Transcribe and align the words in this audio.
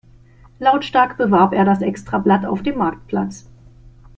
Lautstark 0.57 1.15
bewarb 1.17 1.53
er 1.53 1.63
das 1.63 1.81
Extrablatt 1.83 2.43
auf 2.43 2.63
dem 2.63 2.79
Marktplatz. 2.79 3.45